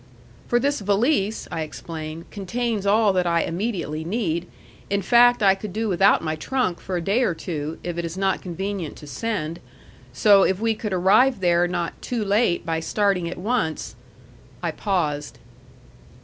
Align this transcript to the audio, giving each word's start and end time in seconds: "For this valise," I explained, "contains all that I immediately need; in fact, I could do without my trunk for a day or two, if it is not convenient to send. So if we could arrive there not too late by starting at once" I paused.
"For 0.47 0.59
this 0.59 0.79
valise," 0.81 1.47
I 1.51 1.61
explained, 1.61 2.25
"contains 2.31 2.87
all 2.87 3.13
that 3.13 3.27
I 3.27 3.41
immediately 3.43 4.03
need; 4.03 4.47
in 4.89 5.03
fact, 5.03 5.43
I 5.43 5.53
could 5.53 5.71
do 5.71 5.87
without 5.89 6.23
my 6.23 6.35
trunk 6.35 6.79
for 6.79 6.97
a 6.97 7.03
day 7.03 7.21
or 7.21 7.35
two, 7.35 7.77
if 7.83 7.99
it 7.99 8.03
is 8.03 8.17
not 8.17 8.41
convenient 8.41 8.95
to 8.95 9.05
send. 9.05 9.59
So 10.11 10.41
if 10.41 10.59
we 10.59 10.73
could 10.73 10.91
arrive 10.91 11.39
there 11.39 11.67
not 11.67 12.01
too 12.01 12.25
late 12.25 12.65
by 12.65 12.79
starting 12.79 13.29
at 13.29 13.37
once" 13.37 13.95
I 14.63 14.71
paused. 14.71 15.37